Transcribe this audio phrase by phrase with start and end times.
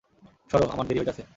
[0.51, 1.23] সরো, আমার দেরি হইতাসে।